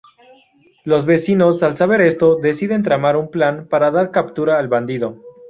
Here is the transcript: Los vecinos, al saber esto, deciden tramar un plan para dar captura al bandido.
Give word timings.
Los 0.83 1.05
vecinos, 1.05 1.61
al 1.61 1.77
saber 1.77 2.01
esto, 2.01 2.35
deciden 2.41 2.81
tramar 2.81 3.15
un 3.15 3.29
plan 3.29 3.67
para 3.67 3.91
dar 3.91 4.09
captura 4.09 4.57
al 4.57 4.67
bandido. 4.67 5.21